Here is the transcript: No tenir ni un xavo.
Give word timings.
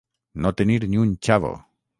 No 0.45 0.53
tenir 0.61 0.79
ni 0.87 1.03
un 1.05 1.15
xavo. 1.29 1.57